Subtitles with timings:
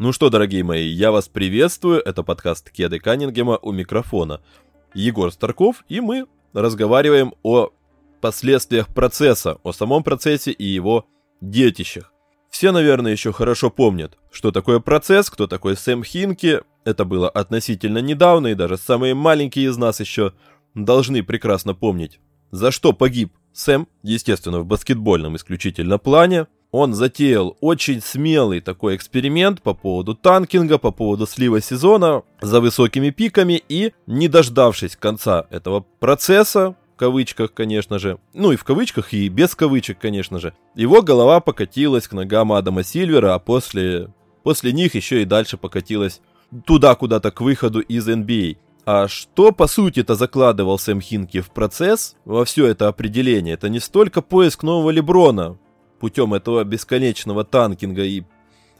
[0.00, 2.00] Ну что, дорогие мои, я вас приветствую.
[2.00, 4.40] Это подкаст Кеды Каннингема у микрофона.
[4.94, 7.70] Егор Старков, и мы разговариваем о
[8.20, 11.06] последствиях процесса, о самом процессе и его
[11.40, 12.12] детищах.
[12.48, 16.60] Все, наверное, еще хорошо помнят, что такое процесс, кто такой Сэм Хинки.
[16.84, 20.32] Это было относительно недавно, и даже самые маленькие из нас еще
[20.76, 22.20] должны прекрасно помнить,
[22.52, 26.46] за что погиб Сэм, естественно, в баскетбольном исключительно плане.
[26.70, 33.08] Он затеял очень смелый такой эксперимент по поводу танкинга, по поводу слива сезона за высокими
[33.10, 39.14] пиками и, не дождавшись конца этого процесса, в кавычках, конечно же, ну и в кавычках,
[39.14, 44.72] и без кавычек, конечно же, его голова покатилась к ногам Адама Сильвера, а после, после
[44.72, 46.20] них еще и дальше покатилась
[46.66, 48.58] туда куда-то к выходу из NBA.
[48.84, 53.54] А что, по сути-то, закладывал Сэм Хинки в процесс, во все это определение?
[53.54, 55.58] Это не столько поиск нового Леброна
[55.98, 58.22] путем этого бесконечного танкинга и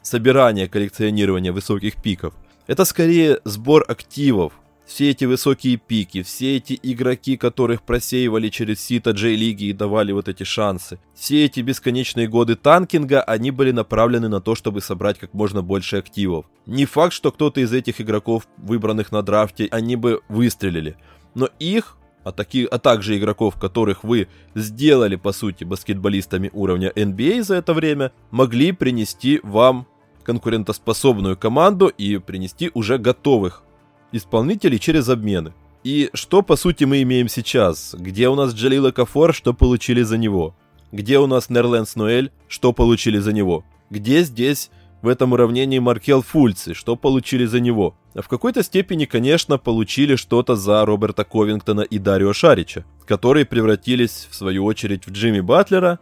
[0.01, 2.33] собирания, коллекционирования высоких пиков.
[2.67, 4.53] Это скорее сбор активов,
[4.89, 10.27] все эти высокие пики, все эти игроки, которых просеивали через сито Джей-лиги и давали вот
[10.27, 10.99] эти шансы.
[11.13, 15.97] Все эти бесконечные годы танкинга, они были направлены на то, чтобы собрать как можно больше
[15.97, 16.47] активов.
[16.65, 20.97] Не факт, что кто-то из этих игроков, выбранных на драфте, они бы выстрелили.
[21.35, 21.98] Но их
[22.29, 27.73] а, таки, а также игроков, которых вы сделали, по сути, баскетболистами уровня NBA за это
[27.73, 29.87] время, могли принести вам
[30.23, 33.63] конкурентоспособную команду и принести уже готовых
[34.11, 35.53] исполнителей через обмены.
[35.83, 37.95] И что, по сути, мы имеем сейчас?
[37.97, 40.53] Где у нас Джалила Кафор, что получили за него?
[40.91, 43.63] Где у нас Нерленс Ноэль, что получили за него?
[43.89, 44.69] Где здесь
[45.01, 47.95] в этом уравнении Маркел Фульци, что получили за него?
[48.15, 54.35] В какой-то степени, конечно, получили что-то за Роберта Ковингтона и Дарио Шарича, которые превратились, в
[54.35, 55.99] свою очередь, в Джимми Батлера.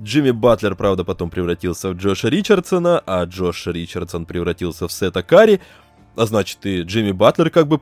[0.00, 5.60] Джимми Батлер, правда, потом превратился в Джоша Ричардсона, а Джош Ричардсон превратился в Сета Карри,
[6.16, 7.78] а значит и Джимми Батлер как бы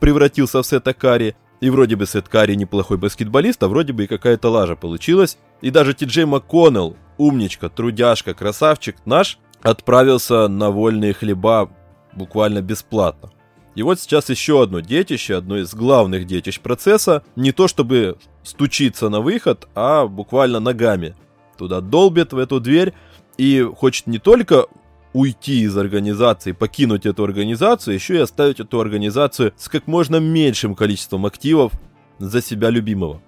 [0.00, 1.36] превратился в Сета Карри.
[1.60, 5.38] И вроде бы Сет Карри неплохой баскетболист, а вроде бы и какая-то лажа получилась.
[5.60, 11.70] И даже Ти Джей МакКоннелл, умничка, трудяшка, красавчик наш, отправился на вольные хлеба
[12.14, 13.30] буквально бесплатно.
[13.74, 19.08] И вот сейчас еще одно детище, одно из главных детищ процесса, не то чтобы стучиться
[19.08, 21.14] на выход, а буквально ногами
[21.56, 22.92] туда долбит в эту дверь
[23.38, 24.66] и хочет не только
[25.14, 30.74] уйти из организации, покинуть эту организацию, еще и оставить эту организацию с как можно меньшим
[30.74, 31.72] количеством активов
[32.18, 33.22] за себя любимого.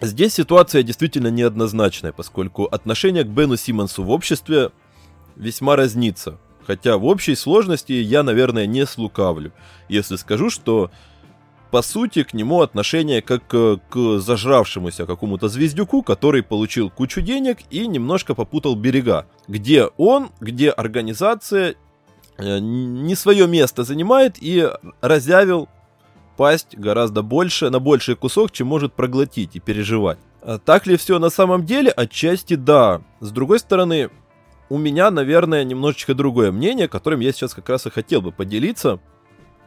[0.00, 4.70] Здесь ситуация действительно неоднозначная, поскольку отношение к Бену Симмонсу в обществе
[5.36, 6.38] весьма разнится.
[6.70, 9.52] Хотя в общей сложности я, наверное, не слукавлю,
[9.88, 10.92] если скажу, что
[11.72, 13.78] по сути, к нему отношение как к
[14.20, 19.26] зажравшемуся какому-то звездюку, который получил кучу денег и немножко попутал берега.
[19.48, 21.74] Где он, где организация
[22.38, 24.68] э, не свое место занимает и
[25.00, 25.68] разявил
[26.36, 30.20] пасть гораздо больше, на больший кусок, чем может проглотить и переживать.
[30.40, 31.90] А так ли все на самом деле?
[31.90, 33.02] Отчасти да.
[33.18, 34.08] С другой стороны,
[34.70, 39.00] у меня, наверное, немножечко другое мнение, которым я сейчас как раз и хотел бы поделиться.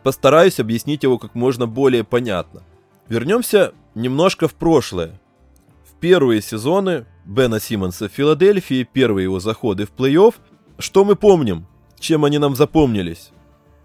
[0.01, 2.63] Постараюсь объяснить его как можно более понятно.
[3.09, 5.19] Вернемся немножко в прошлое.
[5.85, 10.35] В первые сезоны Бена Симмонса в Филадельфии, первые его заходы в плей-офф.
[10.79, 11.67] Что мы помним?
[11.99, 13.31] Чем они нам запомнились?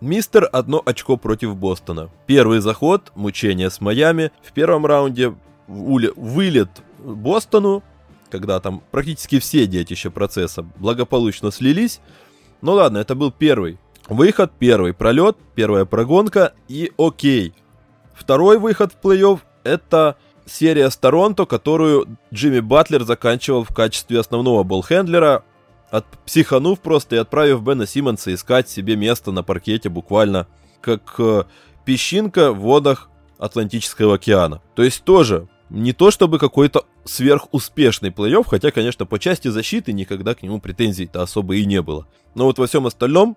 [0.01, 2.11] Мистер одно очко против Бостона.
[2.27, 4.31] Первый заход, мучение с Майами.
[4.43, 5.35] В первом раунде
[5.67, 7.83] вылет Бостону,
[8.31, 12.01] когда там практически все детища процесса благополучно слились.
[12.61, 13.79] Ну ладно, это был первый
[14.09, 17.53] Выход, первый пролет, первая прогонка и окей.
[18.15, 24.63] Второй выход в плей-офф это серия с Торонто, которую Джимми Батлер заканчивал в качестве основного
[24.63, 25.45] болхендлера,
[25.91, 30.47] от, психанув просто и отправив Бена Симмонса искать себе место на паркете буквально
[30.81, 31.45] как э,
[31.85, 34.63] песчинка в водах Атлантического океана.
[34.75, 40.35] То есть тоже не то чтобы какой-то сверхуспешный плей-офф, хотя, конечно, по части защиты никогда
[40.35, 42.07] к нему претензий-то особо и не было.
[42.35, 43.37] Но вот во всем остальном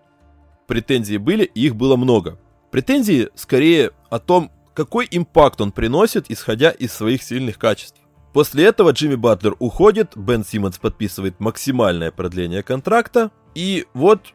[0.68, 2.40] претензии были, и их было много.
[2.72, 8.00] Претензии скорее о том, какой импакт он приносит, исходя из своих сильных качеств.
[8.34, 14.28] После этого Джимми Батлер уходит, Бен Симмонс подписывает максимальное продление контракта, и вот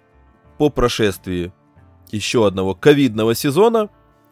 [0.58, 1.52] по прошествии
[2.12, 3.88] еще одного ковидного сезона,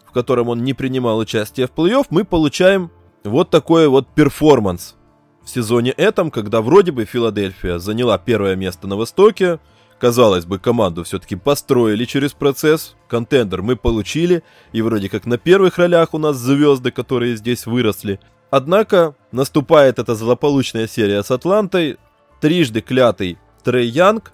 [0.06, 2.90] в котором он не принимал участие в плей-офф, мы получаем
[3.24, 4.96] вот такой вот перформанс
[5.44, 9.58] в сезоне этом, когда вроде бы Филадельфия заняла первое место на Востоке,
[9.98, 14.42] Казалось бы, команду все-таки построили через процесс, контендер мы получили,
[14.72, 18.20] и вроде как на первых ролях у нас звезды, которые здесь выросли.
[18.50, 21.96] Однако наступает эта злополучная серия с Атлантой,
[22.40, 24.32] трижды клятый Трей Янг,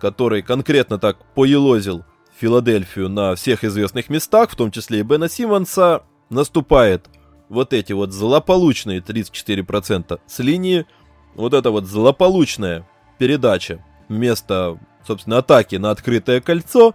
[0.00, 2.04] который конкретно так поелозил
[2.38, 7.08] Филадельфию на всех известных местах, в том числе и Бена Симмонса, наступает
[7.48, 10.86] вот эти вот злополучные 34% с линии,
[11.34, 12.86] вот эта вот злополучная
[13.18, 16.94] передача вместо, собственно, атаки на открытое кольцо,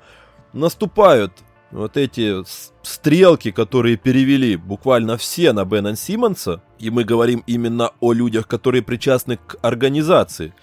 [0.54, 1.34] наступают
[1.72, 2.44] вот эти
[2.84, 8.84] стрелки, которые перевели буквально все на Бена Симмонса, и мы говорим именно о людях, которые
[8.84, 10.54] причастны к организации,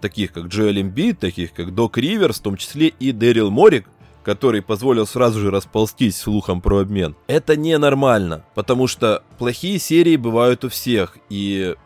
[0.00, 3.88] таких как Джоэл Эмбит, таких как Док Риверс, в том числе и Дэрил Морик,
[4.24, 7.14] который позволил сразу же расползтись слухом про обмен.
[7.26, 11.76] Это ненормально, потому что плохие серии бывают у всех, и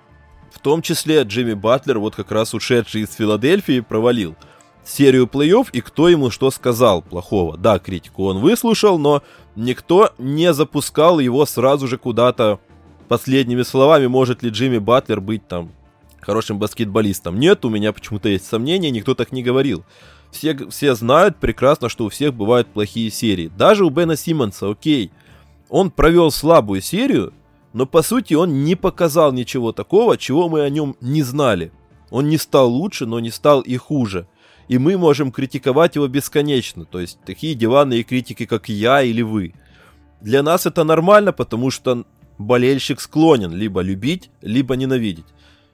[0.50, 4.36] в том числе Джимми Батлер, вот как раз ушедший из Филадельфии, провалил
[4.84, 7.56] серию плей-офф, и кто ему что сказал плохого.
[7.58, 9.22] Да, критику он выслушал, но
[9.54, 12.60] никто не запускал его сразу же куда-то
[13.08, 15.72] последними словами, может ли Джимми Батлер быть там
[16.20, 17.38] хорошим баскетболистом.
[17.38, 19.84] Нет, у меня почему-то есть сомнения, никто так не говорил.
[20.30, 23.50] Все, все знают прекрасно, что у всех бывают плохие серии.
[23.56, 25.10] Даже у Бена Симмонса, окей.
[25.68, 27.32] Он провел слабую серию,
[27.72, 31.72] но по сути он не показал ничего такого, чего мы о нем не знали.
[32.10, 34.26] Он не стал лучше, но не стал и хуже.
[34.68, 36.84] И мы можем критиковать его бесконечно.
[36.84, 39.54] То есть такие диванные критики, как я или вы.
[40.20, 42.04] Для нас это нормально, потому что
[42.38, 45.26] болельщик склонен либо любить, либо ненавидеть.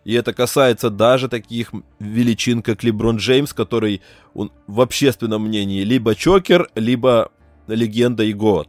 [0.05, 4.03] И это касается даже таких величин, как Леброн Джеймс, который
[4.35, 7.31] он, в общественном мнении либо чокер, либо
[7.67, 8.69] легенда и год.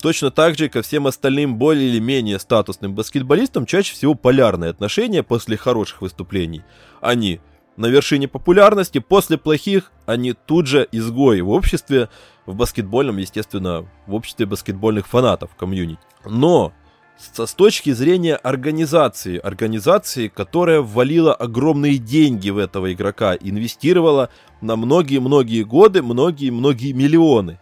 [0.00, 5.22] Точно так же ко всем остальным более или менее статусным баскетболистам чаще всего полярные отношения
[5.22, 6.62] после хороших выступлений.
[7.00, 7.40] Они
[7.76, 12.08] на вершине популярности, после плохих они тут же изгои в обществе,
[12.46, 16.00] в баскетбольном, естественно, в обществе баскетбольных фанатов, комьюнити.
[16.24, 16.72] Но
[17.20, 24.30] с, точки зрения организации, организации, которая ввалила огромные деньги в этого игрока, инвестировала
[24.62, 27.60] на многие-многие годы, многие-многие миллионы.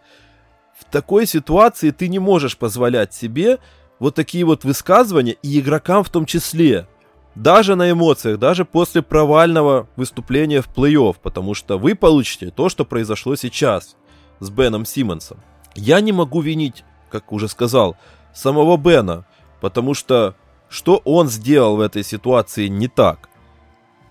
[0.77, 3.59] В такой ситуации ты не можешь позволять себе
[3.99, 6.87] вот такие вот высказывания, и игрокам в том числе.
[7.35, 12.85] Даже на эмоциях, даже после провального выступления в плей-офф, потому что вы получите то, что
[12.85, 13.97] произошло сейчас
[14.39, 15.39] с Беном Симмонсом.
[15.75, 17.97] Я не могу винить, как уже сказал,
[18.33, 19.25] самого Бена,
[19.61, 20.35] Потому что
[20.69, 23.29] что он сделал в этой ситуации не так?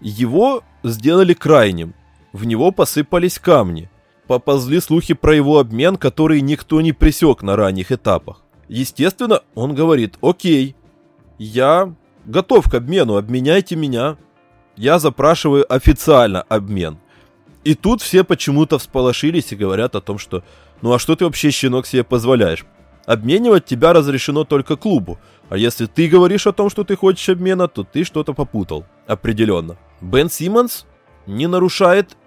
[0.01, 1.95] Его сделали крайним.
[2.33, 3.91] В него посыпались камни.
[4.27, 8.43] Поползли слухи про его обмен, которые никто не пресек на ранних этапах.
[8.69, 10.77] Естественно, он говорит, окей,
[11.39, 11.95] я
[12.27, 14.19] готов к обмену, обменяйте меня.
[14.77, 16.99] Я запрашиваю официально обмен.
[17.65, 20.45] И тут все почему-то всполошились и говорят о том, что
[20.83, 22.65] ну а что ты вообще, щенок, себе позволяешь?
[23.09, 25.19] Обменивать тебя разрешено только клубу.
[25.49, 28.85] А если ты говоришь о том, что ты хочешь обмена, то ты что-то попутал.
[29.07, 29.79] Определенно.
[30.03, 30.85] Бен Симмонс
[31.27, 32.19] не нарушает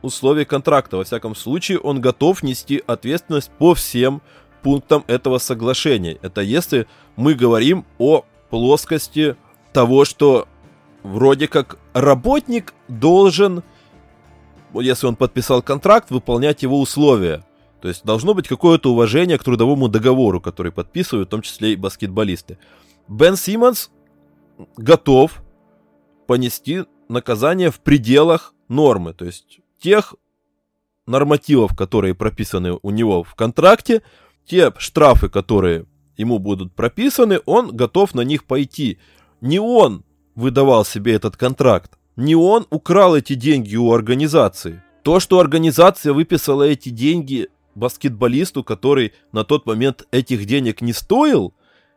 [0.00, 0.96] условия контракта.
[0.96, 4.22] Во всяком случае, он готов нести ответственность по всем
[4.62, 6.20] пунктам этого соглашения.
[6.22, 6.86] Это если
[7.16, 9.34] мы говорим о плоскости
[9.72, 10.46] того, что
[11.02, 13.64] вроде как работник должен,
[14.72, 17.42] если он подписал контракт, выполнять его условия.
[17.80, 21.76] То есть должно быть какое-то уважение к трудовому договору, который подписывают, в том числе и
[21.76, 22.58] баскетболисты.
[23.06, 23.90] Бен Симмонс
[24.76, 25.42] готов
[26.26, 30.14] понести наказание в пределах нормы, то есть тех
[31.06, 34.02] нормативов, которые прописаны у него в контракте,
[34.44, 38.98] те штрафы, которые ему будут прописаны, он готов на них пойти.
[39.40, 40.04] Не он
[40.34, 44.82] выдавал себе этот контракт, не он украл эти деньги у организации.
[45.02, 51.54] То, что организация выписала эти деньги баскетболисту, который на тот момент этих денег не стоил,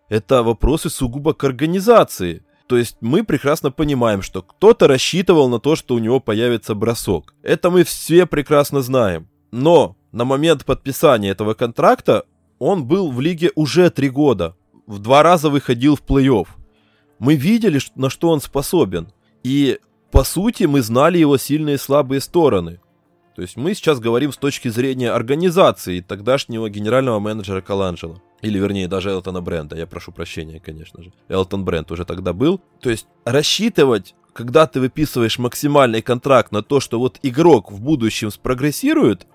[0.09, 2.43] это вопросы сугубо к организации.
[2.67, 7.33] То есть мы прекрасно понимаем, что кто-то рассчитывал на то, что у него появится бросок.
[7.43, 9.27] Это мы все прекрасно знаем.
[9.51, 12.25] Но на момент подписания этого контракта
[12.59, 14.55] он был в лиге уже три года.
[14.87, 16.47] В два раза выходил в плей-офф.
[17.19, 19.11] Мы видели, на что он способен.
[19.43, 19.79] И
[20.11, 22.79] по сути мы знали его сильные и слабые стороны.
[23.41, 28.21] То есть мы сейчас говорим с точки зрения организации тогдашнего генерального менеджера Каланджело.
[28.43, 29.75] Или, вернее, даже Элтона Бренда.
[29.75, 31.11] Я прошу прощения, конечно же.
[31.27, 32.61] Элтон Бренд уже тогда был.
[32.81, 38.29] То есть рассчитывать, когда ты выписываешь максимальный контракт на то, что вот игрок в будущем
[38.29, 39.25] спрогрессирует,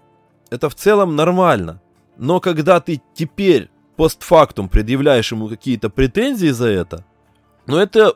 [0.51, 1.83] это в целом нормально.
[2.17, 7.05] Но когда ты теперь постфактум предъявляешь ему какие-то претензии за это,
[7.67, 8.15] ну это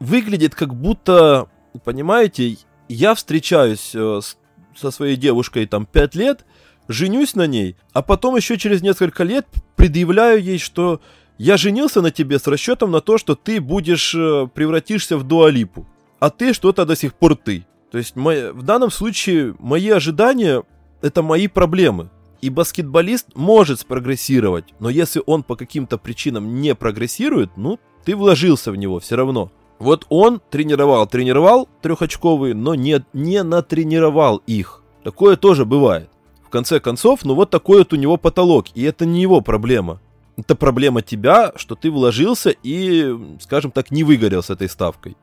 [0.00, 1.48] выглядит как будто,
[1.84, 2.56] понимаете,
[2.88, 4.36] я встречаюсь э, с
[4.80, 6.44] со своей девушкой там 5 лет,
[6.88, 9.46] женюсь на ней, а потом еще через несколько лет
[9.76, 11.00] предъявляю ей, что
[11.38, 15.86] я женился на тебе с расчетом на то, что ты будешь, э, превратишься в дуалипу,
[16.18, 17.66] а ты что-то до сих пор ты.
[17.90, 20.62] То есть мои, в данном случае мои ожидания—
[21.02, 22.10] это мои проблемы.
[22.40, 28.72] И баскетболист может спрогрессировать, но если он по каким-то причинам не прогрессирует, ну, ты вложился
[28.72, 29.52] в него все равно.
[29.80, 34.82] Вот он тренировал, тренировал трехочковые, но не, не натренировал их.
[35.02, 36.10] Такое тоже бывает.
[36.46, 39.98] В конце концов, ну вот такой вот у него потолок, и это не его проблема.
[40.36, 45.16] Это проблема тебя, что ты вложился и, скажем так, не выгорел с этой ставкой.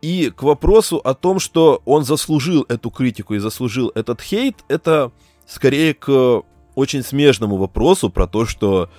[0.00, 5.10] И к вопросу о том, что он заслужил эту критику и заслужил этот хейт, это
[5.46, 6.42] скорее к
[6.76, 8.90] очень смежному вопросу про то, что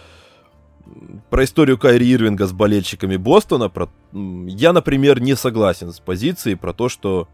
[1.29, 3.89] про историю Кайри Ирвинга с болельщиками Бостона, про...
[4.13, 7.27] я, например, не согласен с позицией про то, что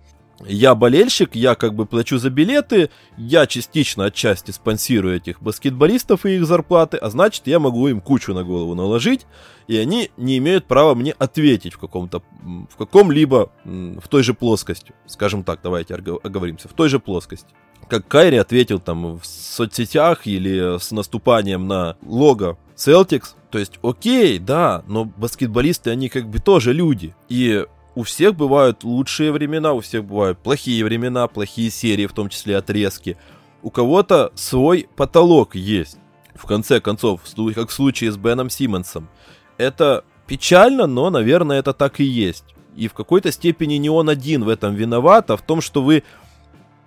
[0.47, 6.35] я болельщик, я как бы плачу за билеты, я частично отчасти спонсирую этих баскетболистов и
[6.35, 9.27] их зарплаты, а значит я могу им кучу на голову наложить,
[9.67, 14.93] и они не имеют права мне ответить в каком-то, в каком-либо, в той же плоскости,
[15.05, 17.53] скажем так, давайте оговоримся, в той же плоскости.
[17.87, 24.39] Как Кайри ответил там в соцсетях или с наступанием на лого Celtics, то есть окей,
[24.39, 29.81] да, но баскетболисты, они как бы тоже люди, и у всех бывают лучшие времена, у
[29.81, 33.17] всех бывают плохие времена, плохие серии, в том числе отрезки.
[33.61, 35.97] У кого-то свой потолок есть.
[36.33, 37.21] В конце концов,
[37.53, 39.09] как в случае с Беном Симмонсом.
[39.57, 42.45] Это печально, но, наверное, это так и есть.
[42.75, 46.03] И в какой-то степени не он один в этом виноват, а в том, что вы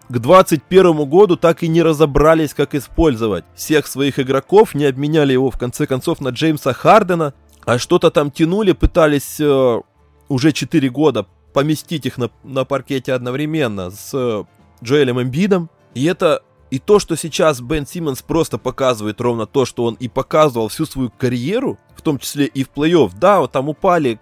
[0.08, 5.50] к 2021 году так и не разобрались, как использовать всех своих игроков, не обменяли его
[5.50, 7.34] в конце концов на Джеймса Хардена,
[7.64, 9.80] а что-то там тянули, пытались э,
[10.28, 14.44] уже 4 года поместить их на, на паркете одновременно с э,
[14.82, 15.70] Джоэлем Эмбидом.
[15.94, 20.08] И это и то, что сейчас Бен Симмонс просто показывает ровно то, что он и
[20.08, 23.12] показывал всю свою карьеру, в том числе и в плей-офф.
[23.18, 24.20] Да, вот там упали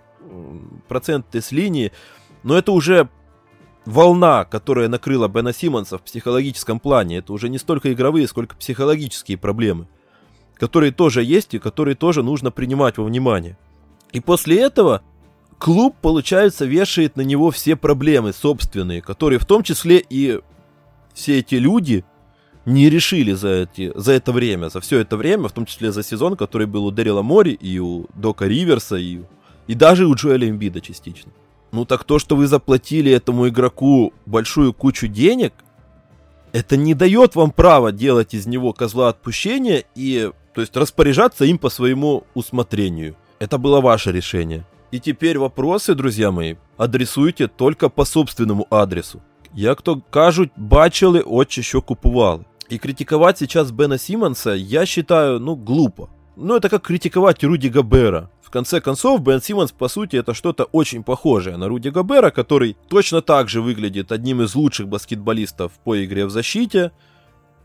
[0.86, 1.92] проценты с линии,
[2.42, 3.08] но это уже
[3.84, 7.18] волна, которая накрыла Бена Симмонса в психологическом плане.
[7.18, 9.86] Это уже не столько игровые, сколько психологические проблемы,
[10.54, 13.56] которые тоже есть и которые тоже нужно принимать во внимание.
[14.12, 15.02] И после этого
[15.58, 20.40] клуб, получается, вешает на него все проблемы собственные, которые в том числе и
[21.14, 22.04] все эти люди
[22.64, 26.02] не решили за, эти, за это время, за все это время, в том числе за
[26.02, 29.22] сезон, который был у Дэрила Мори и у Дока Риверса, и,
[29.66, 31.32] и даже у Джоэля Эмбида частично.
[31.72, 35.52] Ну так то, что вы заплатили этому игроку большую кучу денег,
[36.52, 41.58] это не дает вам права делать из него козла отпущения и, то есть, распоряжаться им
[41.58, 43.16] по своему усмотрению.
[43.38, 44.64] Это было ваше решение.
[44.90, 49.22] И теперь вопросы, друзья мои, адресуйте только по собственному адресу.
[49.54, 52.44] Я кто кажуть, бачили, очі, що купували.
[52.70, 56.08] И критиковать сейчас Бена Симмонса я считаю, ну, глупо.
[56.36, 58.30] Ну, это как критиковать Руди Габера.
[58.52, 63.22] Конце концов, Бен Симмонс, по сути, это что-то очень похожее на Руди Габера, который точно
[63.22, 66.92] так же выглядит одним из лучших баскетболистов по игре в защите.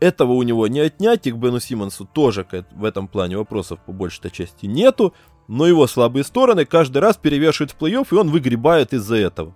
[0.00, 3.92] Этого у него не отнять, и к Бену Симмонсу тоже в этом плане вопросов по
[3.92, 5.14] большей части нету
[5.48, 9.54] но его слабые стороны каждый раз перевешивают в плей-офф, и он выгребает из-за этого.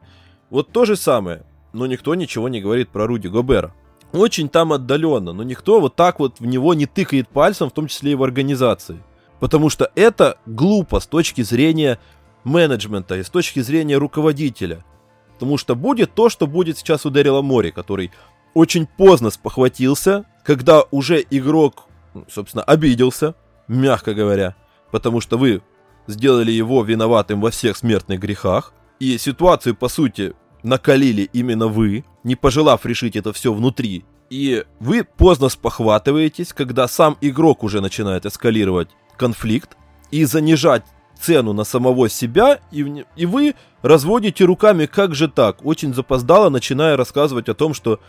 [0.51, 3.75] Вот то же самое, но никто ничего не говорит про Руди Гобера.
[4.13, 7.87] Очень там отдаленно, но никто вот так вот в него не тыкает пальцем, в том
[7.87, 9.03] числе и в организации.
[9.43, 11.99] Потому что это глупо с точки зрения
[12.45, 14.85] менеджмента и с точки зрения руководителя.
[15.33, 18.13] Потому что будет то, что будет сейчас у Дэрила Мори, который
[18.55, 23.35] очень поздно спохватился, когда уже игрок, ну, собственно, обиделся,
[23.67, 24.55] мягко говоря,
[24.93, 25.61] потому что вы
[26.07, 32.37] сделали его виноватым во всех смертных грехах, и ситуацию, по сути, накалили именно вы, не
[32.37, 34.05] пожелав решить это все внутри.
[34.31, 38.91] И вы поздно спохватываетесь, когда сам игрок уже начинает эскалировать
[39.23, 39.77] конфликт
[40.11, 40.83] и занижать
[41.21, 46.97] цену на самого себя, и, и вы разводите руками, как же так, очень запоздало, начиная
[46.97, 48.01] рассказывать о том, что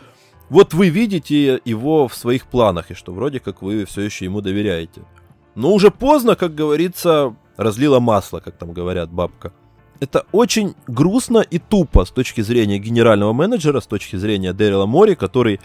[0.50, 4.40] вот вы видите его в своих планах, и что вроде как вы все еще ему
[4.40, 5.02] доверяете.
[5.54, 9.52] Но уже поздно, как говорится, разлила масло, как там говорят бабка.
[10.00, 15.14] Это очень грустно и тупо с точки зрения генерального менеджера, с точки зрения Дэрила Мори,
[15.14, 15.60] который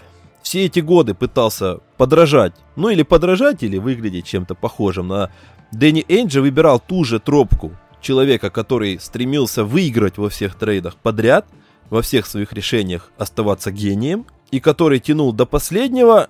[0.49, 5.29] все эти годы пытался подражать, ну или подражать, или выглядеть чем-то похожим на
[5.71, 11.45] Дэнни Эйнджа, выбирал ту же тропку человека, который стремился выиграть во всех трейдах подряд,
[11.91, 16.29] во всех своих решениях оставаться гением, и который тянул до последнего,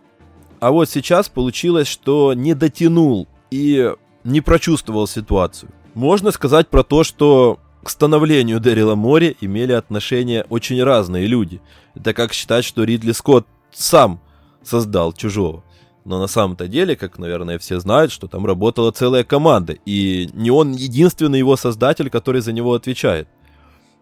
[0.60, 3.94] а вот сейчас получилось, что не дотянул и
[4.26, 5.72] не прочувствовал ситуацию.
[5.94, 11.62] Можно сказать про то, что к становлению Дэрила Мори имели отношение очень разные люди.
[11.96, 14.22] Это как считать, что Ридли Скотт сам
[14.64, 15.64] создал чужого.
[16.06, 20.50] Но на самом-то деле, как, наверное, все знают, что там работала целая команда, и не
[20.50, 23.28] он единственный его создатель, который за него отвечает.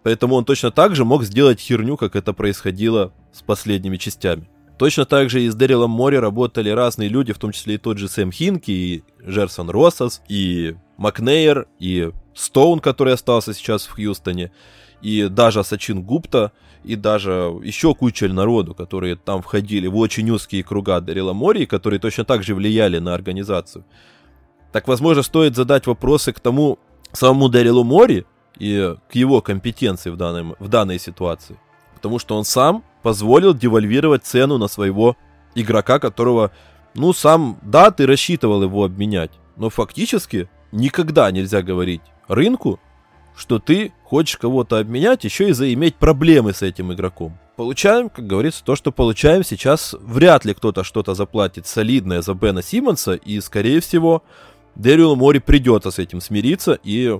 [0.03, 4.47] Поэтому он точно так же мог сделать херню, как это происходило с последними частями.
[4.77, 7.97] Точно так же и с Дэрилом Мори работали разные люди, в том числе и тот
[7.97, 14.51] же Сэм Хинки, и Жерсон Россас, и Макнейр, и Стоун, который остался сейчас в Хьюстоне,
[15.01, 16.51] и даже Сачин Гупта,
[16.87, 21.99] и даже еще куча народу, которые там входили в очень узкие круга Дэрила Мори, которые
[21.99, 23.83] точно так же влияли на организацию.
[24.71, 26.79] Так, возможно, стоит задать вопросы к тому
[27.11, 28.25] самому Дэрилу Мори
[28.57, 31.59] и к его компетенции в, данном, в данной ситуации.
[31.93, 35.17] Потому что он сам позволил девальвировать цену на своего
[35.55, 36.51] игрока, которого,
[36.93, 42.79] ну, сам, да, ты рассчитывал его обменять, но фактически никогда нельзя говорить рынку,
[43.37, 47.37] что ты хочешь кого-то обменять, еще и заиметь проблемы с этим игроком.
[47.55, 49.95] Получаем, как говорится, то, что получаем сейчас.
[50.01, 54.23] Вряд ли кто-то что-то заплатит солидное за Бена Симмонса, и, скорее всего,
[54.75, 57.19] Дэрилу Мори придется с этим смириться и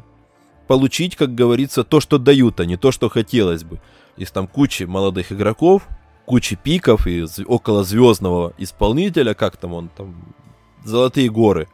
[0.68, 3.80] получить, как говорится, то, что дают, а не то, что хотелось бы.
[4.18, 5.88] Из там кучи молодых игроков,
[6.26, 10.36] кучи пиков и около звездного исполнителя, как там он там,
[10.84, 11.68] Золотые горы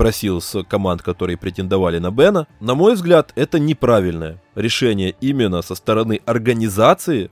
[0.00, 2.46] просил с команд, которые претендовали на Бена.
[2.58, 7.30] На мой взгляд, это неправильное решение именно со стороны организации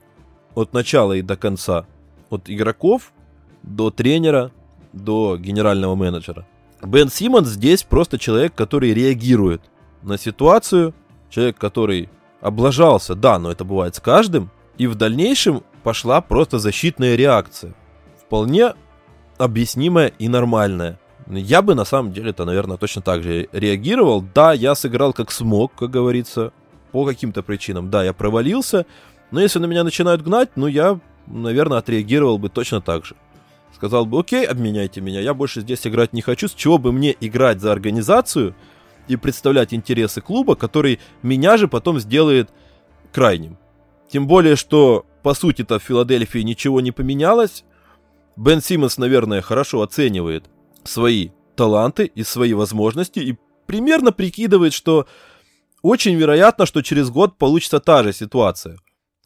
[0.53, 1.87] от начала и до конца.
[2.29, 3.11] От игроков
[3.63, 4.51] до тренера,
[4.93, 6.45] до генерального менеджера.
[6.83, 9.63] Бен Симмонс здесь просто человек, который реагирует
[10.03, 10.93] на ситуацию,
[11.31, 12.07] человек, который
[12.39, 17.73] облажался, да, но это бывает с каждым, и в дальнейшем пошла просто защитная реакция.
[18.21, 18.75] Вполне
[19.39, 20.99] объяснимая и нормальная.
[21.29, 24.21] Я бы на самом деле это, наверное, точно так же реагировал.
[24.33, 26.51] Да, я сыграл как смог, как говорится,
[26.91, 27.89] по каким-то причинам.
[27.89, 28.85] Да, я провалился,
[29.31, 33.15] но если на меня начинают гнать, ну я, наверное, отреагировал бы точно так же
[33.79, 37.15] сказал бы, окей, обменяйте меня, я больше здесь играть не хочу, с чего бы мне
[37.21, 38.53] играть за организацию
[39.07, 42.49] и представлять интересы клуба, который меня же потом сделает
[43.13, 43.57] крайним.
[44.11, 47.63] Тем более, что, по сути-то, в Филадельфии ничего не поменялось.
[48.35, 50.43] Бен Симмонс, наверное, хорошо оценивает
[50.89, 55.07] свои таланты и свои возможности и примерно прикидывает, что
[55.81, 58.77] очень вероятно, что через год получится та же ситуация,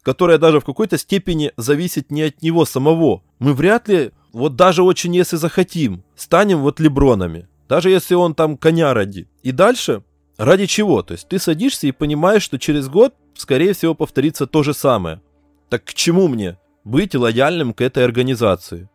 [0.02, 3.22] которая даже в какой-то степени зависит не от него самого.
[3.38, 7.48] Мы вряд ли вот даже очень если захотим, станем вот лебронами.
[7.68, 9.28] Даже если он там коня родит.
[9.42, 10.02] И дальше,
[10.36, 11.02] ради чего?
[11.02, 15.22] То есть ты садишься и понимаешь, что через год, скорее всего, повторится то же самое.
[15.70, 18.90] Так к чему мне быть лояльным к этой организации?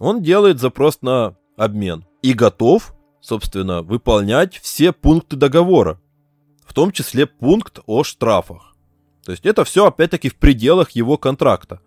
[0.00, 2.06] Он делает запрос на обмен.
[2.22, 6.00] И готов, собственно, выполнять все пункты договора.
[6.64, 8.74] В том числе пункт о штрафах.
[9.24, 11.80] То есть это все опять-таки в пределах его контракта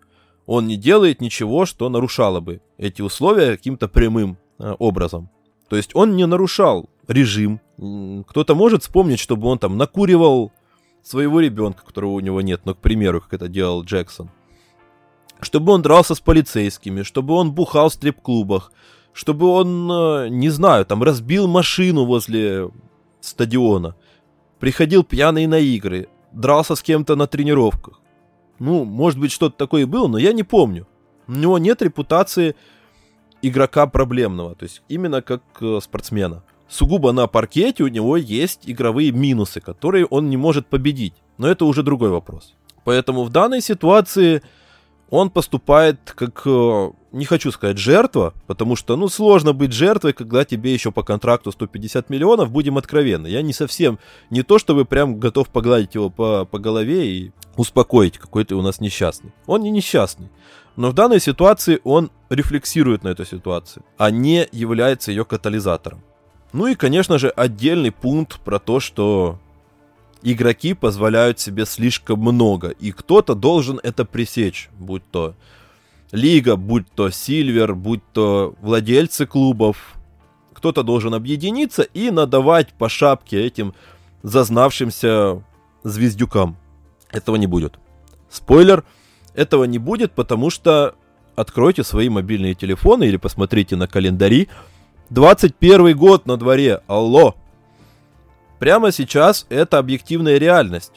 [0.46, 5.30] он не делает ничего, что нарушало бы эти условия каким-то прямым э, образом.
[5.68, 7.60] То есть он не нарушал режим.
[8.28, 10.52] Кто-то может вспомнить, чтобы он там накуривал
[11.02, 14.30] своего ребенка, которого у него нет, но, к примеру, как это делал Джексон.
[15.40, 18.72] Чтобы он дрался с полицейскими, чтобы он бухал в стрип-клубах,
[19.12, 22.70] чтобы он, э, не знаю, там разбил машину возле
[23.20, 23.94] стадиона,
[24.58, 28.00] приходил пьяный на игры, дрался с кем-то на тренировках.
[28.58, 30.86] Ну, может быть, что-то такое и было, но я не помню.
[31.26, 32.54] У него нет репутации
[33.42, 36.44] игрока проблемного, то есть именно как э, спортсмена.
[36.68, 41.14] Сугубо на паркете у него есть игровые минусы, которые он не может победить.
[41.38, 42.54] Но это уже другой вопрос.
[42.84, 44.42] Поэтому в данной ситуации
[45.10, 50.44] он поступает как, э, не хочу сказать жертва, потому что, ну, сложно быть жертвой, когда
[50.44, 53.26] тебе еще по контракту 150 миллионов, будем откровенны.
[53.26, 53.98] Я не совсем,
[54.30, 58.62] не то чтобы прям готов погладить его по, по голове и успокоить, какой ты у
[58.62, 59.32] нас несчастный.
[59.46, 60.28] Он не несчастный.
[60.76, 66.02] Но в данной ситуации он рефлексирует на эту ситуацию, а не является ее катализатором.
[66.52, 69.38] Ну и, конечно же, отдельный пункт про то, что
[70.22, 75.34] игроки позволяют себе слишком много, и кто-то должен это пресечь, будь то
[76.12, 79.94] лига, будь то Сильвер, будь то владельцы клубов.
[80.52, 83.74] Кто-то должен объединиться и надавать по шапке этим
[84.22, 85.42] зазнавшимся
[85.82, 86.56] звездюкам.
[87.10, 87.78] Этого не будет.
[88.30, 88.84] Спойлер,
[89.34, 90.94] этого не будет, потому что
[91.34, 94.48] откройте свои мобильные телефоны или посмотрите на календари.
[95.10, 97.34] 21 год на дворе, алло!
[98.58, 100.92] Прямо сейчас это объективная реальность.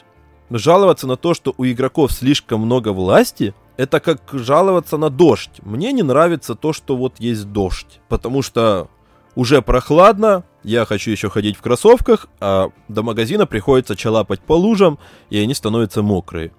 [0.50, 5.60] Жаловаться на то, что у игроков слишком много власти, это как жаловаться на дождь.
[5.62, 8.00] Мне не нравится то, что вот есть дождь.
[8.08, 8.88] Потому что
[9.34, 14.98] уже прохладно, я хочу еще ходить в кроссовках, а до магазина приходится чалапать по лужам,
[15.28, 16.52] и они становятся мокрые.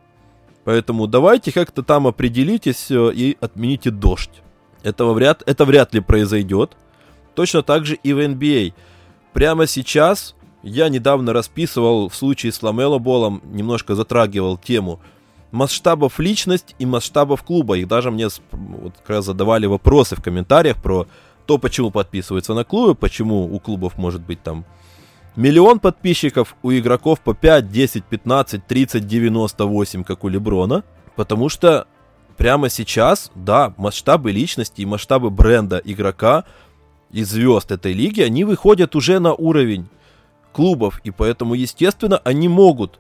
[0.63, 4.43] Поэтому давайте как-то там определитесь э, и отмените дождь.
[4.83, 6.77] Этого вряд, это вряд ли произойдет.
[7.35, 8.73] Точно так же и в NBA.
[9.33, 14.99] Прямо сейчас Я недавно расписывал в случае с Ламело Болом, немножко затрагивал тему
[15.51, 17.77] масштабов личность и масштабов клуба.
[17.77, 21.07] И даже мне вот, как раз задавали вопросы в комментариях про
[21.45, 24.65] то, почему подписываются на клубы, почему у клубов может быть там
[25.35, 30.83] миллион подписчиков, у игроков по 5, 10, 15, 30, 98, как у Леброна.
[31.15, 31.87] Потому что
[32.35, 36.43] прямо сейчас, да, масштабы личности и масштабы бренда игрока
[37.11, 39.87] и звезд этой лиги, они выходят уже на уровень
[40.51, 40.99] клубов.
[41.03, 42.99] И поэтому, естественно, они могут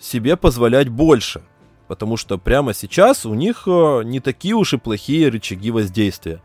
[0.00, 1.42] себе позволять больше.
[1.88, 6.40] Потому что прямо сейчас у них э, не такие уж и плохие рычаги воздействия.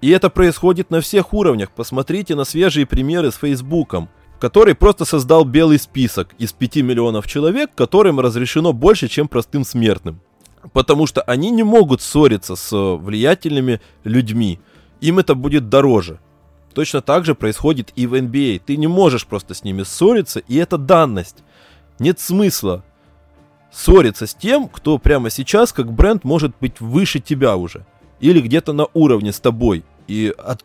[0.00, 1.70] И это происходит на всех уровнях.
[1.72, 7.70] Посмотрите на свежие примеры с Фейсбуком, который просто создал белый список из 5 миллионов человек,
[7.74, 10.20] которым разрешено больше, чем простым смертным.
[10.72, 14.60] Потому что они не могут ссориться с влиятельными людьми.
[15.00, 16.20] Им это будет дороже.
[16.74, 18.62] Точно так же происходит и в NBA.
[18.64, 21.38] Ты не можешь просто с ними ссориться, и это данность.
[21.98, 22.84] Нет смысла
[23.70, 27.84] ссориться с тем, кто прямо сейчас как бренд может быть выше тебя уже
[28.20, 30.64] или где-то на уровне с тобой, и от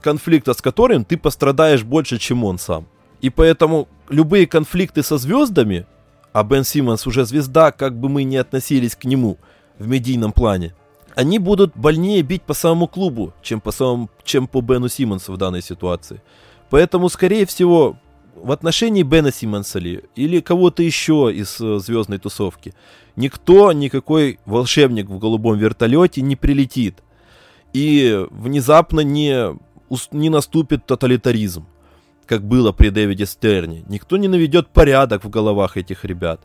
[0.00, 2.86] конфликта с которым ты пострадаешь больше, чем он сам.
[3.20, 5.86] И поэтому любые конфликты со звездами,
[6.32, 9.38] а Бен Симмонс уже звезда, как бы мы ни относились к нему
[9.78, 10.74] в медийном плане,
[11.14, 15.36] они будут больнее бить по самому клубу, чем по, самому, чем по Бену Симмонсу в
[15.36, 16.22] данной ситуации.
[16.70, 17.98] Поэтому, скорее всего,
[18.42, 22.74] в отношении Бена Симмонса ли, или кого-то еще из э, звездной тусовки,
[23.16, 27.02] никто, никакой волшебник в голубом вертолете не прилетит.
[27.72, 29.58] И внезапно не,
[30.12, 31.66] не наступит тоталитаризм,
[32.26, 33.84] как было при Дэвиде Стерне.
[33.88, 36.40] Никто не наведет порядок в головах этих ребят.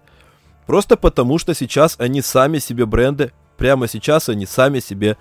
[0.66, 5.18] Просто потому, что сейчас они сами себе бренды, прямо сейчас они сами себе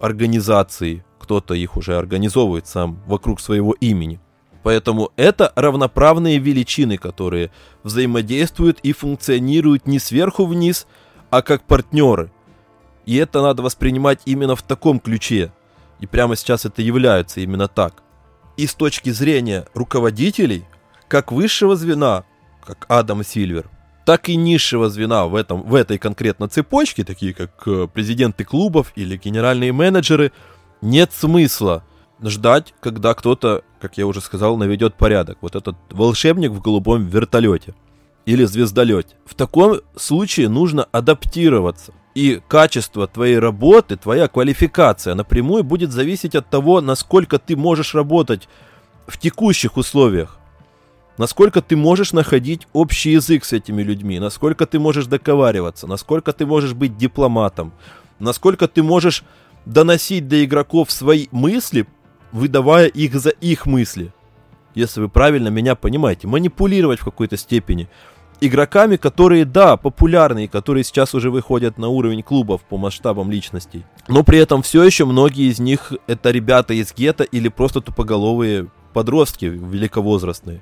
[0.00, 1.04] организации.
[1.18, 4.20] Кто-то их уже организовывает сам вокруг своего имени.
[4.64, 7.50] Поэтому это равноправные величины, которые
[7.82, 10.86] взаимодействуют и функционируют не сверху вниз,
[11.28, 12.32] а как партнеры.
[13.04, 15.52] И это надо воспринимать именно в таком ключе.
[16.00, 18.02] И прямо сейчас это является именно так.
[18.56, 20.64] И с точки зрения руководителей,
[21.08, 22.24] как высшего звена,
[22.64, 23.68] как Адам Сильвер,
[24.06, 28.92] так и низшего звена в, этом, в этой конкретно цепочке, такие как э, президенты клубов
[28.96, 30.32] или генеральные менеджеры,
[30.80, 31.84] нет смысла–
[32.30, 35.38] ждать, когда кто-то, как я уже сказал, наведет порядок.
[35.40, 37.74] Вот этот волшебник в голубом вертолете
[38.26, 39.16] или звездолете.
[39.26, 41.92] В таком случае нужно адаптироваться.
[42.14, 48.48] И качество твоей работы, твоя квалификация напрямую будет зависеть от того, насколько ты можешь работать
[49.06, 50.38] в текущих условиях.
[51.18, 56.44] Насколько ты можешь находить общий язык с этими людьми, насколько ты можешь договариваться, насколько ты
[56.44, 57.72] можешь быть дипломатом,
[58.18, 59.22] насколько ты можешь
[59.64, 61.86] доносить до игроков свои мысли,
[62.34, 64.12] выдавая их за их мысли.
[64.74, 67.88] Если вы правильно меня понимаете, манипулировать в какой-то степени
[68.40, 73.84] игроками, которые, да, популярные, которые сейчас уже выходят на уровень клубов по масштабам личностей.
[74.08, 78.66] Но при этом все еще многие из них это ребята из гетто или просто тупоголовые
[78.92, 80.60] подростки великовозрастные.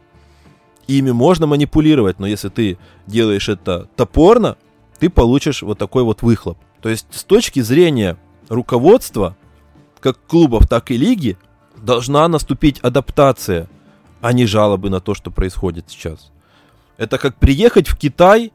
[0.86, 4.58] Ими можно манипулировать, но если ты делаешь это топорно,
[4.98, 6.58] ты получишь вот такой вот выхлоп.
[6.82, 8.18] То есть с точки зрения
[8.50, 9.38] руководства,
[10.00, 11.38] как клубов, так и лиги,
[11.82, 13.68] должна наступить адаптация,
[14.20, 16.30] а не жалобы на то, что происходит сейчас.
[16.96, 18.52] Это как приехать в Китай,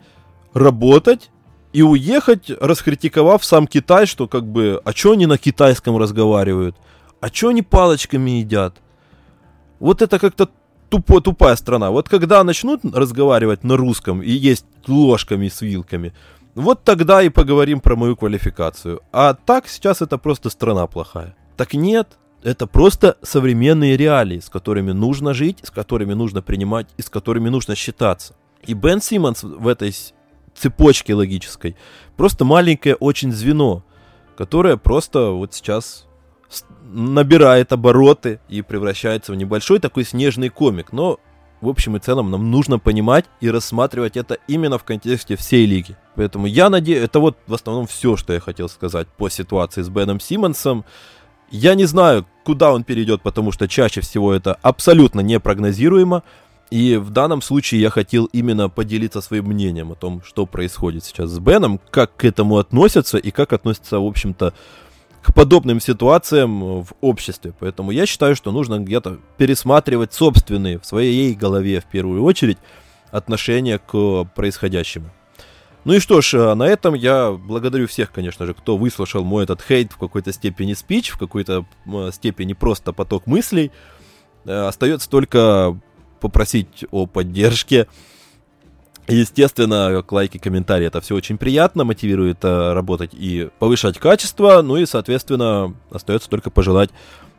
[0.53, 1.29] работать
[1.73, 6.75] и уехать, раскритиковав сам Китай, что как бы, а что они на китайском разговаривают?
[7.19, 8.77] А что они палочками едят?
[9.79, 10.49] Вот это как-то
[10.89, 11.91] тупо, тупая страна.
[11.91, 16.13] Вот когда начнут разговаривать на русском и есть ложками с вилками,
[16.55, 19.01] вот тогда и поговорим про мою квалификацию.
[19.11, 21.35] А так сейчас это просто страна плохая.
[21.57, 27.01] Так нет, это просто современные реалии, с которыми нужно жить, с которыми нужно принимать и
[27.01, 28.35] с которыми нужно считаться.
[28.65, 29.95] И Бен Симмонс в этой
[30.55, 31.75] цепочке логической
[32.15, 33.83] просто маленькое очень звено,
[34.37, 36.07] которое просто вот сейчас
[36.83, 40.93] набирает обороты и превращается в небольшой такой снежный комик.
[40.93, 41.19] Но
[41.59, 45.97] в общем и целом нам нужно понимать и рассматривать это именно в контексте всей лиги.
[46.15, 49.89] Поэтому я надеюсь, это вот в основном все, что я хотел сказать по ситуации с
[49.89, 50.85] Беном Симмонсом.
[51.49, 56.23] Я не знаю, куда он перейдет, потому что чаще всего это абсолютно непрогнозируемо.
[56.69, 61.29] И в данном случае я хотел именно поделиться своим мнением о том, что происходит сейчас
[61.29, 64.53] с Беном, как к этому относятся и как относятся, в общем-то,
[65.21, 67.53] к подобным ситуациям в обществе.
[67.59, 72.57] Поэтому я считаю, что нужно где-то пересматривать собственные в своей голове в первую очередь
[73.11, 75.09] отношения к происходящему.
[75.87, 79.45] Ну и что ж, э, на этом я благодарю всех, конечно же, кто выслушал мой
[79.45, 81.65] этот хейт в какой-то степени спич, в какой-то
[82.11, 83.71] степени просто поток мыслей.
[84.43, 85.79] Э, остается только
[86.19, 87.87] попросить о поддержке.
[89.07, 94.85] Естественно, лайки, комментарии, это все очень приятно, мотивирует э, работать и повышать качество, ну и,
[94.85, 96.89] соответственно, остается только пожелать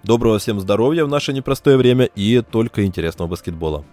[0.05, 3.85] доброго всем здоровья в наше непростое время и только интересного баскетбола.